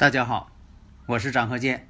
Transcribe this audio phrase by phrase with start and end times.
[0.00, 0.50] 大家好，
[1.04, 1.86] 我是张鹤剑。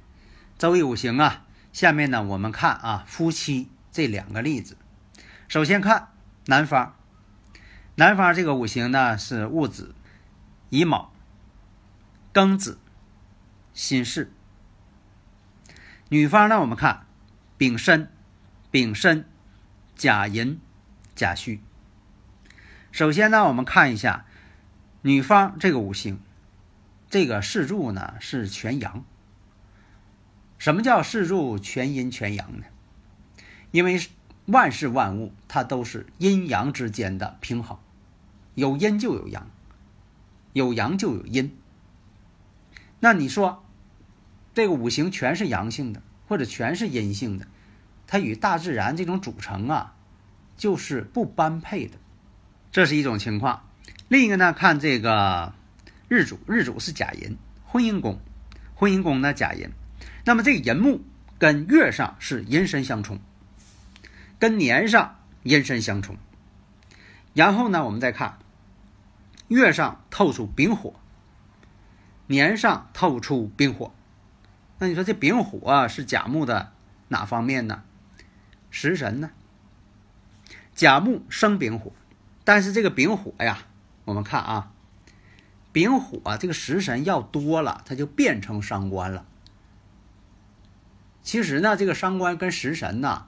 [0.57, 4.75] 周易五行啊，下面呢我们看啊夫妻这两个例子。
[5.47, 6.09] 首先看
[6.47, 6.93] 男方，
[7.95, 9.95] 男方这个五行呢是戊子、
[10.67, 11.13] 乙卯、
[12.33, 12.79] 庚子、
[13.73, 14.29] 辛巳。
[16.09, 17.05] 女方呢我们看
[17.57, 18.11] 丙申、
[18.69, 19.23] 丙申、
[19.95, 20.59] 甲寅、
[21.15, 21.61] 甲戌。
[22.91, 24.25] 首先呢我们看一下
[25.03, 26.19] 女方这个五行。
[27.11, 29.03] 这个四柱呢是全阳。
[30.57, 32.65] 什么叫四柱全阴全阳呢？
[33.71, 34.01] 因为
[34.45, 37.77] 万事万物它都是阴阳之间的平衡，
[38.55, 39.51] 有阴就有阳，
[40.53, 41.57] 有阳就有阴。
[43.01, 43.65] 那你说
[44.53, 47.45] 这个五行全是阳性的，或者全是阴性的，
[48.07, 49.95] 它与大自然这种组成啊，
[50.55, 51.97] 就是不般配的，
[52.71, 53.67] 这是一种情况。
[54.07, 55.53] 另一个呢，看这个。
[56.11, 58.19] 日主日主是甲寅，婚姻宫，
[58.75, 59.69] 婚姻宫呢甲寅，
[60.25, 61.05] 那么这个寅木
[61.39, 63.17] 跟月上是寅申相冲，
[64.37, 66.17] 跟年上寅申相冲，
[67.33, 68.39] 然后呢我们再看
[69.47, 70.95] 月上透出丙火，
[72.27, 73.93] 年上透出丙火，
[74.79, 76.73] 那你说这丙火是甲木的
[77.07, 77.83] 哪方面呢？
[78.69, 79.31] 食神呢？
[80.75, 81.93] 甲木生丙火，
[82.43, 83.59] 但是这个丙火呀，
[84.03, 84.73] 我们看啊。
[85.71, 89.25] 丙火这个食神要多了，它就变成伤官了。
[91.21, 93.27] 其实呢，这个伤官跟食神呢，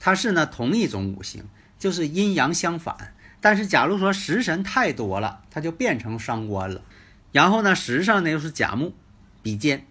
[0.00, 1.44] 它是呢同一种五行，
[1.78, 3.14] 就是阴阳相反。
[3.40, 6.82] 但是假如说食神太多了，它就变成伤官了。
[7.32, 8.94] 然后呢，时上呢又是甲木
[9.42, 9.86] 比肩，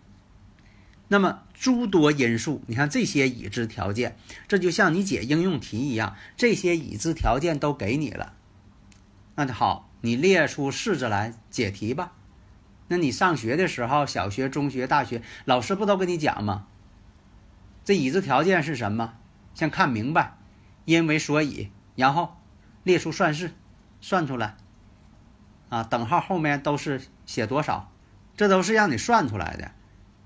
[1.07, 8.33] 那么诸多因素，你看这些已知条件，这就像你解应用题一样，这些已知条件都给你了，
[9.35, 9.92] 那就好。
[10.05, 12.11] 你列出式子来解题吧。
[12.89, 16.67] 那你上学的时候，小学、中学、大学，老师不都跟你讲吗？
[17.85, 19.13] 这已知条件是什么？
[19.53, 20.35] 先看明白，
[20.83, 22.35] 因为所以，然后
[22.83, 23.53] 列出算式，
[24.01, 24.57] 算出来。
[25.69, 27.89] 啊，等号后面都是写多少，
[28.35, 29.71] 这都是让你算出来的。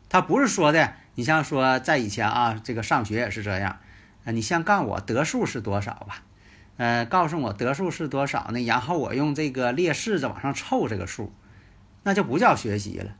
[0.09, 3.77] 他不是说的，你像说在以前啊，这个上学也是这样。
[4.25, 6.23] 啊，你先告诉我得数是多少吧。
[6.77, 8.63] 呃，告诉我得数是多少呢？
[8.63, 11.33] 然后我用这个列式子往上凑这个数，
[12.03, 13.15] 那就不叫学习了。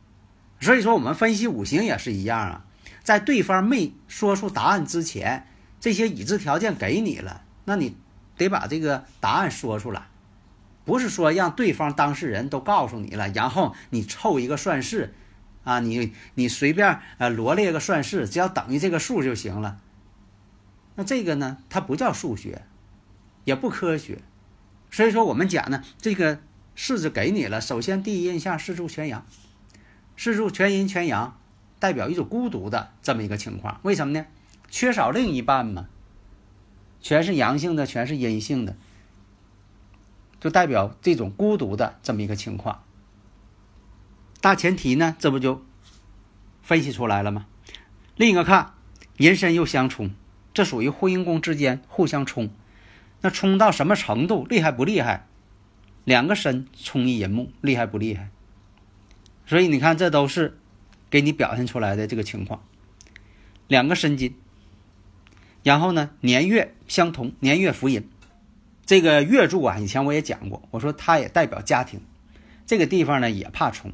[0.60, 2.66] 所以说，我们分析五行也是一样啊，
[3.04, 5.48] 在对方没说出答案之前，
[5.80, 7.98] 这些已知条件给你了，那你
[8.38, 10.04] 得把这个答案说出来，
[10.86, 15.16] 不是说让对方当事人都告诉你了，然后你凑一个算式，
[15.64, 19.80] 啊，你你随便呃罗列个算式，只要等于这个数就行了。
[20.96, 22.62] 那这个呢，它不叫数学。
[23.48, 24.20] 也不科学，
[24.92, 26.42] 所以说我们讲呢，这个
[26.76, 27.62] 式子给你了。
[27.62, 29.26] 首先第一印象，四柱全阳，
[30.18, 31.40] 四柱全阴全阳，
[31.80, 33.80] 代表一种孤独的这么一个情况。
[33.84, 34.26] 为什么呢？
[34.70, 35.88] 缺少另一半嘛，
[37.00, 38.76] 全是阳性的，全是阴性的，
[40.42, 42.84] 就代表这种孤独的这么一个情况。
[44.42, 45.64] 大前提呢，这不就
[46.62, 47.46] 分析出来了吗？
[48.18, 48.74] 另一个看
[49.16, 50.12] 人身又相冲，
[50.54, 52.50] 这属于婚姻宫之间互相冲。
[53.22, 54.46] 那冲到什么程度？
[54.46, 55.26] 厉害不厉害？
[56.06, 58.30] 两个身冲一人木，厉害不厉害？
[59.46, 60.58] 所以你看，这都是
[61.10, 62.64] 给你表现出来的这个情况。
[63.68, 64.36] 两个身金，
[65.64, 68.08] 然后呢，年月相同，年月福银。
[68.86, 72.00] 这个月柱啊，以前我也讲过，我说它也代表家庭，
[72.66, 73.92] 这个地方呢也怕冲。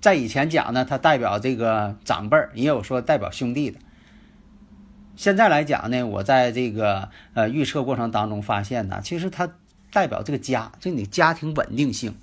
[0.00, 3.78] 在以前讲呢，它代表这个长辈儿，也有说代表兄弟的。
[5.20, 9.52] 现在来讲呢，我在这个呃预测过程当中发现呢，其实它
[9.92, 12.16] 代表这个家，就你家庭稳定性，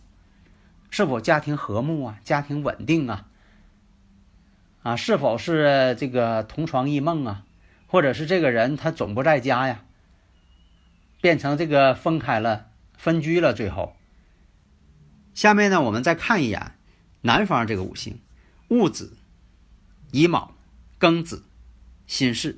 [0.90, 3.28] 是否家庭和睦啊，家庭稳定啊，
[4.82, 7.44] 啊，是否是这个同床异梦啊，
[7.86, 9.84] 或者是这个人他总不在家呀，
[11.22, 12.66] 变成这个分开了，
[12.98, 13.96] 分居了，最后。
[15.36, 16.72] 下面呢，我们再看一眼
[17.22, 18.20] 南方这个五行，
[18.70, 19.16] 戊子、
[20.10, 20.56] 乙卯、
[21.00, 21.44] 庚子。
[22.08, 22.58] 心事。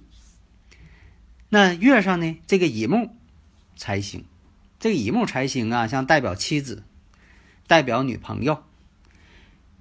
[1.49, 3.15] 那月上呢，这个乙木
[3.75, 4.23] 财星，
[4.79, 6.83] 这个乙木财星啊，像代表妻子，
[7.65, 8.63] 代表女朋友。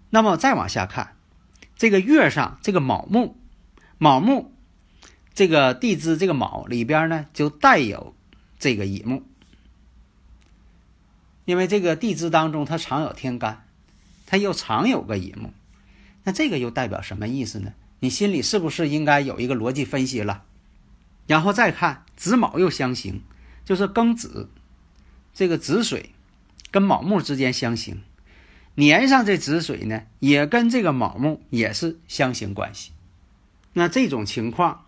[0.08, 1.16] 那么再往下看，
[1.76, 3.36] 这个月上这个卯木，
[3.98, 4.50] 卯木
[5.34, 8.14] 这个地支这个卯里边呢，就带有
[8.58, 9.22] 这个乙木，
[11.44, 13.66] 因为这个地支当中它常有天干，
[14.24, 15.52] 它又常有个乙木，
[16.24, 17.74] 那这个又代表什么意思呢？
[18.00, 20.44] 你心里是不是应该有一个逻辑分析了？
[21.28, 23.22] 然后再看子卯又相刑，
[23.64, 24.48] 就是庚子
[25.32, 26.10] 这个子水
[26.72, 28.02] 跟卯木之间相刑。
[28.74, 32.92] 年上这子水呢，也跟这个卯木也是相刑关系。
[33.74, 34.86] 那这种情况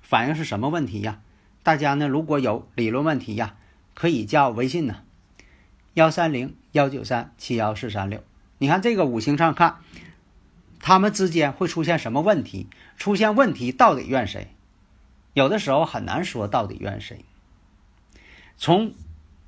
[0.00, 1.20] 反映是什么问题呀？
[1.62, 3.56] 大家呢如果有理论问题呀，
[3.94, 5.02] 可以加我微信呢，
[5.94, 8.22] 幺三零幺九三七幺四三六。
[8.58, 9.78] 你看这个五行上看，
[10.78, 12.68] 他们之间会出现什么问题？
[12.96, 14.54] 出现问题到底怨谁？
[15.34, 17.24] 有的时候很难说到底怨谁。
[18.56, 18.94] 从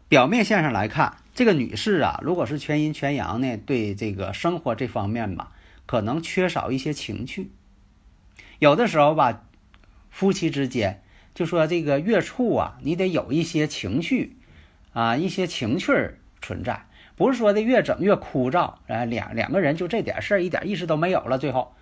[0.08, 1.16] 表面现上来看。
[1.34, 5.50] 这个女士啊，如果是全阴全阳呢，对这个生活这方面吧，
[5.84, 7.50] 可能缺少一些情趣。
[8.60, 9.42] 有的时候吧，
[10.10, 11.02] 夫妻之间
[11.34, 14.36] 就说这个月处啊，你得有一些情趣
[14.92, 16.86] 啊，一些情趣儿存在，
[17.16, 21.74] 不是说的越整越枯燥，啊，两两个人就这点事儿一点意思都没有了，最后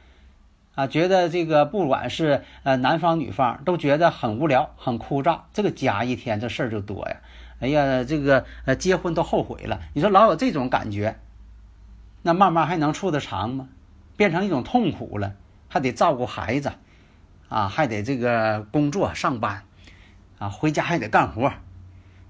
[0.74, 7.16] 啊，觉得这个不管是呃男方女方都觉得很无聊、很枯燥，这个家一天这事儿就多呀。
[7.60, 9.80] 哎呀，这个呃，结婚都后悔了。
[9.92, 11.18] 你说老有这种感觉，
[12.22, 13.68] 那慢慢还能处得长吗？
[14.16, 15.34] 变成一种痛苦了，
[15.68, 16.72] 还得照顾孩子，
[17.48, 19.62] 啊，还得这个工作上班，
[20.38, 21.52] 啊，回家还得干活，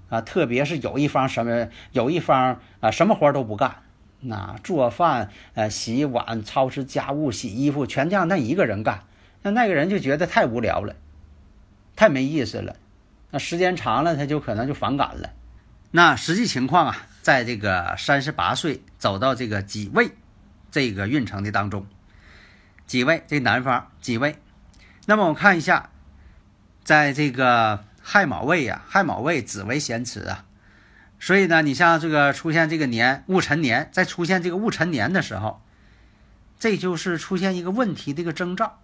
[0.09, 3.82] 啊，特别是有一方什么有一方啊，什么活都不干，
[4.23, 9.03] 那做饭、呃，洗碗、操持家务、洗衣服，全让那一个人干，
[9.41, 10.95] 那那个人就觉得太无聊了，
[11.95, 12.75] 太没意思了。
[13.31, 15.31] 那时间长了，他就可能就反感了。
[15.91, 20.11] 那实际情况啊，在这个三十八岁走到这个己未
[20.71, 21.85] 这个运程的当中，
[22.87, 24.35] 己未这男方己未，
[25.05, 25.89] 那么我看一下，
[26.83, 30.45] 在这个亥卯未呀，亥卯未子为咸池啊，
[31.23, 35.61] 所以呢，你像这个出现这个年戊辰年，在出现这个戊辰年的时候，
[36.59, 38.81] 这就是出现一个问题的一个征兆，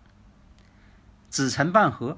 [1.27, 2.17] 子辰半合。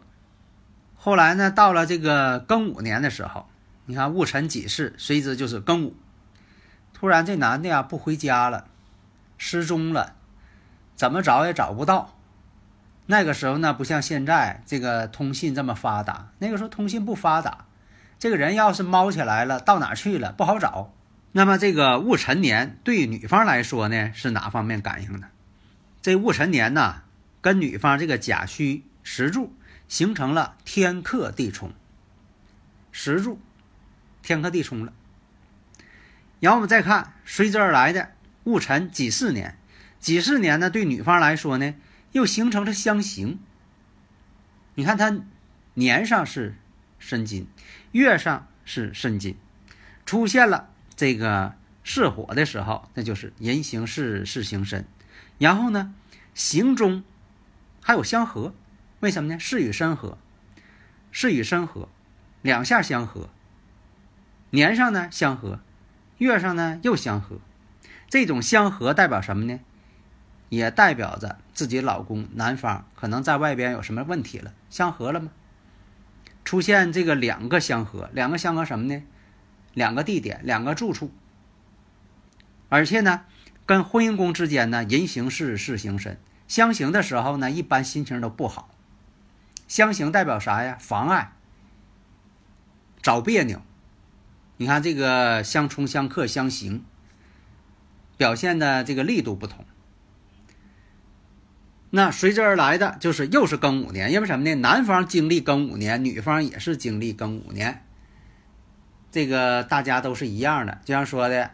[0.96, 3.50] 后来呢，到了这个庚午年的时候，
[3.88, 5.96] 你看戊辰己巳，随之就是庚午。
[6.94, 8.68] 突然这男的呀不回家了，
[9.40, 10.14] 失踪了，
[10.94, 12.16] 怎么找也找不到。
[13.08, 17.66] 那个时候呢，不像现在这个通信这么发达，那个时候通信不发达，
[18.22, 20.94] 这个人要是猫起来了，到哪去了不好找。
[21.32, 25.30] 那么这个戊辰年对女方来说呢，是哪方面感应呢？
[26.04, 27.02] 这戊辰年呢，
[27.42, 29.54] 跟女方这个甲戌石柱。
[29.88, 31.74] 形成了天克地冲，
[32.94, 33.42] 石柱，
[34.24, 34.94] 天克地冲了。
[36.40, 38.12] 然后我们再看随之而来的
[38.46, 39.58] 戊辰己巳年，
[40.00, 41.74] 己巳年呢，对女方来说呢，
[42.14, 43.40] 又形成了相刑。
[44.76, 45.14] 你看它
[45.74, 46.56] 年上是
[47.02, 47.48] 申金，
[47.92, 49.36] 月上是申金，
[50.06, 54.86] 出现了这个巳火的时候，那就是人行巳，巳行申。
[55.40, 55.94] 然后呢，
[56.34, 57.04] 行中
[57.82, 58.54] 还有相合。
[59.00, 59.40] 为什么呢？
[59.40, 60.18] 巳与申合，
[61.12, 61.90] 巳与申合，
[62.44, 63.30] 两下相合。
[64.52, 65.60] 年上呢相合，
[66.20, 67.40] 月上呢又相合。
[68.08, 69.60] 这种相合代表什么呢？
[70.50, 74.54] 也代表着自己老公男方可能在外边有什么问题了。
[74.70, 75.32] 相合了吗？
[76.44, 79.04] 出现这个两个相合，两个相合什么呢？
[79.74, 81.12] 两个地点，两个住处。
[82.70, 83.26] 而且呢，
[83.66, 88.70] 跟婚姻宫之间呢，人行事，事行身，相刑的时候呢，一般心情都不好。
[89.68, 90.78] 相刑代表啥呀？
[90.80, 91.34] 妨碍、
[93.02, 93.62] 找别扭。
[94.58, 96.84] 你看这个相冲、相克、相刑，
[98.18, 99.66] 表现的这个力度不同。
[101.92, 104.56] 那随之而来的就是又是庚午年，因为什么呢？
[104.56, 107.84] 男方经历庚午年，女方也是经历庚午年。
[109.12, 111.52] 这个大家都是一样的，就像说的，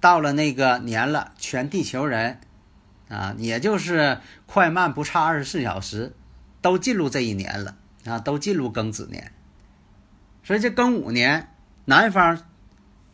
[0.00, 2.38] 到了那个年了，全地球人
[3.08, 6.14] 啊，也就是快慢不差二十四小时。
[6.60, 9.32] 都进入这一年了啊，都进入庚子年，
[10.42, 12.42] 所以这庚午年，男方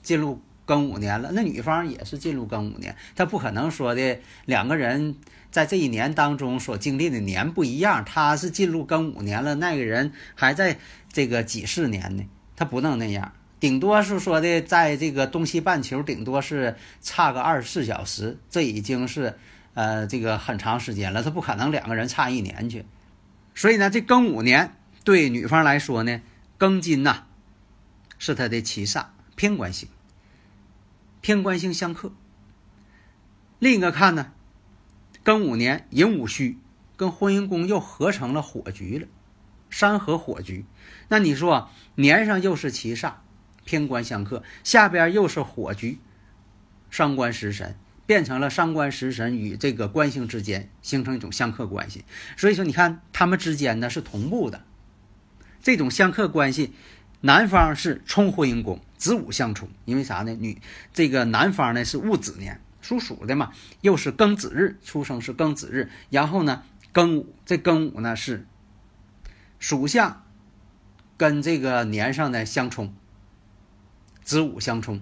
[0.03, 5.16] 进入庚午年了，那女方也是进入庚午年，他不可能说的两个人
[5.50, 10.78] 在这一年当中所经历的年不一样，他是进入庚午年了，那个人还在
[11.12, 12.25] 这个几十年呢，
[12.56, 19.37] 他不能那样，顶多是说的在这个东西半球，顶多是差个二十四小时，这已经是
[19.75, 22.85] 呃这个很长时间了，他不可能两个人差一年去。
[23.54, 26.21] 所以呢，这庚午年对女方来说呢，
[26.59, 27.25] 庚金呐
[28.18, 29.04] 是她的七煞
[29.37, 29.88] 偏官星，
[31.25, 32.12] 偏官星相克。
[33.59, 34.35] 另一个看呢，
[35.25, 36.59] 庚午年寅午戌
[36.97, 39.09] 跟婚姻宫又合成了火局了，
[39.71, 40.66] 山河火局。
[41.09, 43.14] 那你说年上又是七煞
[43.64, 45.99] 偏官相克，下边又是火局，
[46.90, 47.75] 伤官食神。
[48.04, 52.04] 变成了伤官食神与这个官星之间形成一种相克关系，
[52.37, 54.62] 所以说你看他们之间呢是同步的，
[55.62, 56.75] 这种相克关系，
[57.25, 60.35] 男方是冲婚姻宫子午相冲，因为啥呢？
[60.35, 60.61] 女
[60.93, 63.50] 这个男方呢是戊子年属鼠的嘛，
[63.81, 68.47] 又是庚子日出生是庚子日，然后呢庚午这庚午呢是
[69.59, 70.23] 属相
[71.16, 72.95] 跟这个年上的相冲，
[74.23, 75.00] 子午相冲，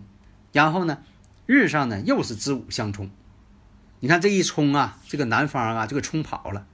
[0.52, 0.98] 然后呢。
[1.44, 3.10] 日上呢又是子午相冲，
[3.98, 6.66] 你看这一冲啊，这个男方啊就给冲跑了，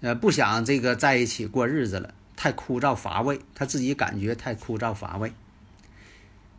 [0.00, 5.32] 呃，不想这个在一起过日子了，太枯燥乏味，他自己感觉太枯燥乏味。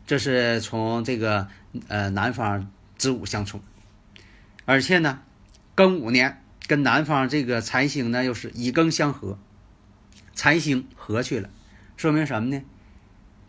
[0.05, 1.47] 这是从这个
[1.87, 3.61] 呃男方子午相冲，
[4.65, 5.21] 而且呢，
[5.75, 9.37] 庚午年跟男方这个财星呢又是乙庚相合，
[10.33, 11.49] 财星合去了，
[11.95, 12.63] 说明什么呢？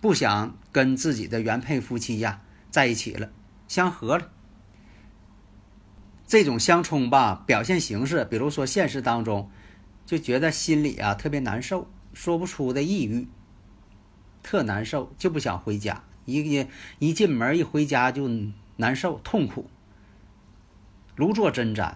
[0.00, 2.42] 不想跟自己的原配夫妻呀。
[2.70, 3.30] 在一起了，
[3.66, 4.30] 相合了。
[6.26, 9.50] 这种相冲吧，表现形式，比如说现实当中，
[10.04, 13.28] 就觉得心里啊特别难受，说不出的抑郁，
[14.42, 16.02] 特难受，就不想回家。
[16.24, 16.66] 一
[16.98, 18.28] 一进门一回家就
[18.74, 19.70] 难受痛苦，
[21.14, 21.94] 如坐针毡。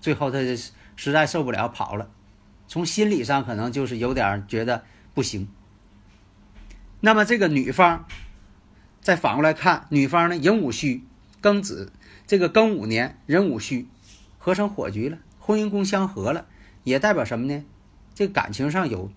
[0.00, 0.38] 最后他
[0.94, 2.08] 实在受不了跑了，
[2.68, 5.48] 从心理上可能就是有点觉得不行。
[7.00, 8.06] 那么这个女方。
[9.00, 11.02] 再反过来看，女方呢，寅午戌，
[11.42, 11.92] 庚子，
[12.28, 13.88] 这个庚午年，壬午戌，
[14.38, 16.46] 合成火局了，婚姻宫相合了，
[16.84, 17.64] 也代表什么呢？
[18.14, 19.10] 这感情上有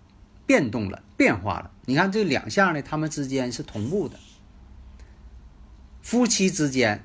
[0.46, 1.72] 变动了，变化了。
[1.86, 4.18] 你看这两项呢，他们之间是同步的。
[6.02, 7.04] 夫妻之间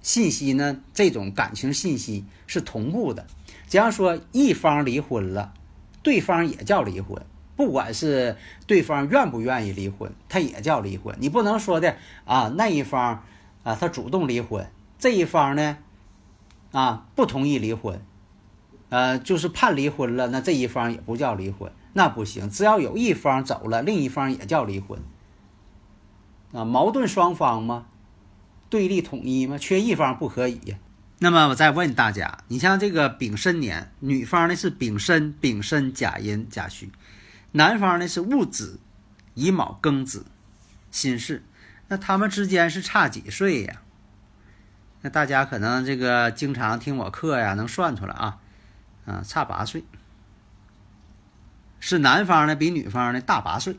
[0.00, 3.26] 信息呢，这种感情信息是同步的。
[3.68, 5.54] 假如说一方离婚了，
[6.02, 7.24] 对方也叫离婚。
[7.54, 8.36] 不管是
[8.66, 11.14] 对方愿不愿意离婚，他也叫离婚。
[11.20, 13.22] 你不能说的啊，那一方
[13.62, 14.66] 啊，他主动离婚，
[14.98, 15.76] 这一方呢，
[16.72, 18.00] 啊，不同意离婚，
[18.92, 22.50] 呃，就是判离婚了，那这一方也不叫离婚，那不行。
[22.50, 25.00] 只要有一方走了，另一方也叫离婚。
[26.52, 27.86] 啊，矛盾双方吗？
[28.68, 29.56] 对立统一吗？
[29.56, 30.76] 缺一方不可以。
[31.20, 36.92] 那么我再问大家，你像这个丙申年，女方呢是丙申、丙申、甲寅、甲戌。
[37.52, 38.78] 男方呢是戊子、
[39.32, 40.26] 乙卯、庚子、
[40.90, 41.42] 辛巳，
[41.88, 43.80] 那他们之间是差几岁呀？
[45.00, 48.38] 那大家可能这个经常听我课呀，能算出来啊，
[49.04, 49.84] 啊，差八岁，
[51.80, 53.76] 是男方呢比女方呢大八岁，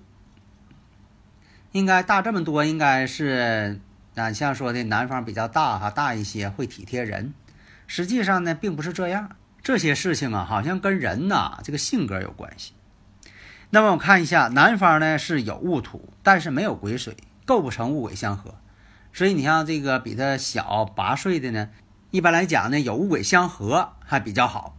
[1.71, 3.79] 应该大这么多，应该是
[4.15, 7.33] 啊，像说的男方比较大哈，大一些，会体贴人，
[7.87, 12.73] 实际上呢并不是这样，这些事情啊，好像跟人呐这个性格有关系。
[13.69, 18.55] 那么我看一下，男方呢是有戊土，但是没有癸水，构不成戊癸相合。
[19.13, 21.69] 所以你像这个比他小八岁的呢，
[22.11, 24.77] 一般来讲呢有戊癸相合还比较好。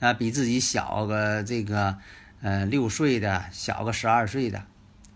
[0.00, 1.98] 啊，比自己小个这个
[2.42, 4.64] 呃六岁的，小个十二岁的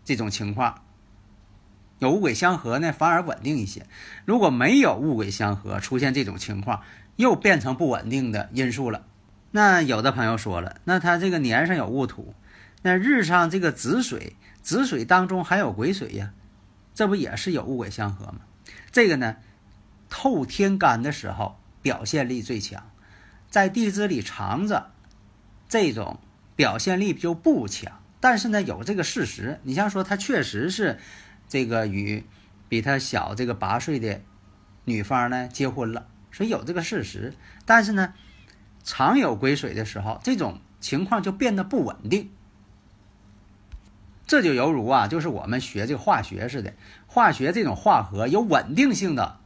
[0.04, 0.82] 这种情况，
[1.99, 3.87] 有五鬼相合呢反而稳定一些。
[4.25, 6.82] 如果没有五鬼相合，出现这种情况，
[7.16, 9.04] 又变成不稳定的因素了。
[9.50, 12.35] 那有的朋友说了，那他这个年上有戊土。
[12.82, 16.32] 那日上这个子水，子水当中还有癸水呀，
[16.94, 18.40] 这不也是有五鬼相合吗？
[18.92, 19.37] 这个呢，
[20.08, 22.88] 透天干的时候表现力最强，
[23.48, 24.90] 在地支里藏着，
[25.68, 26.18] 这种
[26.54, 28.00] 表现力就不强。
[28.20, 30.98] 但是呢，有这个事实，你像说他确实是
[31.48, 32.24] 这个与
[32.68, 34.20] 比他小这个八岁的
[34.84, 37.34] 女方呢结婚了，所以有这个事实。
[37.64, 38.14] 但是呢，
[38.82, 42.30] 常有癸水的时候，这种情况就变得不稳定。
[44.26, 46.74] 这就犹如啊，就是我们学这个化学似的，
[47.06, 49.38] 化学这种化合有稳定性的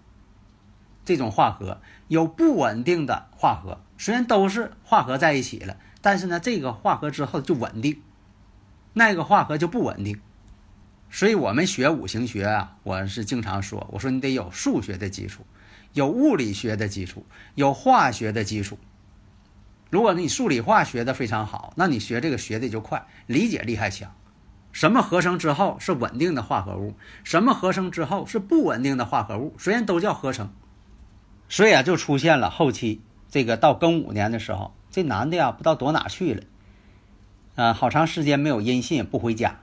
[1.05, 3.81] 这种化合，有不稳定的化合。
[4.03, 8.03] 虽然都是化合在一起了，但是呢，这个化合之后就稳定，
[8.95, 10.21] 那个化合就不稳定。
[11.09, 15.47] 所以我们学五行学啊，我是经常说，我说你得有数学的基础，
[15.93, 18.77] 有物理学的基础，有化学的基础。
[19.89, 24.13] 如果你数理化学的非常好，那你学这个学的就快，理解力还强。
[24.73, 26.97] 什么合成之后是稳定的化合物？
[27.23, 29.55] 什么合成之后是不稳定的化合物？
[29.61, 30.53] 虽然都叫合成，
[31.49, 33.01] 所以啊，就出现了后期
[33.33, 36.43] 这个到庚午年的时候，这男的呀，不知道躲哪去了，
[37.57, 39.59] 啊，好长时间没有音信，不回家。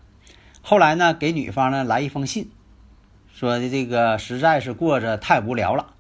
[0.64, 2.50] 后来呢，给女方呢来一封信，
[3.32, 5.94] 说的这个实在是过着太无聊了，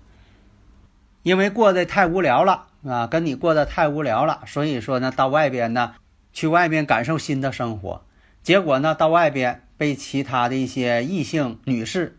[1.21, 5.93] 因为过得太无聊了啊，跟你过得太无聊了，所以说呢，到外边呢，
[6.33, 8.03] 去外面感受新的生活。
[8.41, 12.17] 结果呢，到外边被其他的一些异性女士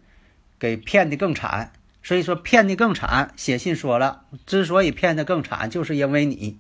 [0.61, 3.33] 给骗得更惨，所以说骗的更惨。
[3.37, 6.59] 写信说了，之所以骗的更惨，就是因为你，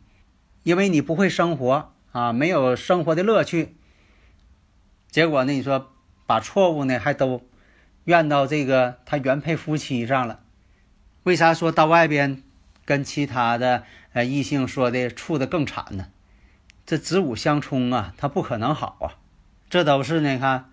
[0.63, 3.77] 因为你不会生活啊，没有生活的乐趣。
[5.11, 5.53] 结果呢？
[5.53, 5.93] 你说
[6.27, 7.43] 把错误呢还都
[8.05, 10.41] 怨到这个他原配夫妻上了？
[11.25, 12.43] 为啥说到外边
[12.85, 16.07] 跟其他的呃异性说的处的更惨呢？
[16.87, 19.19] 这子午相冲啊，他不可能好啊！
[19.69, 20.71] 这都是呢看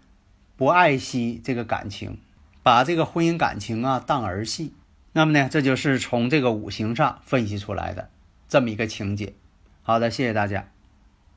[0.55, 2.19] 不爱惜这个感情，
[2.67, 4.73] 把这个婚姻感情啊当儿戏。
[5.13, 8.09] 那么呢，这就是从这个五行上分析出来的
[8.49, 9.33] 这么一个情节。
[9.83, 10.67] 好的，谢谢大家。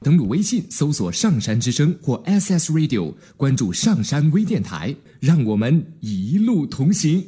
[0.03, 7.25] 登录微信搜索“上山之声”或 SS Radio，关注上山微电台，让我们一路同行。